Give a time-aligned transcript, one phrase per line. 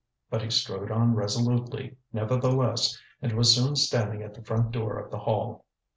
[0.31, 5.11] But he strode on resolutely, nevertheless, and was soon standing at the front door of
[5.11, 5.65] the Hall.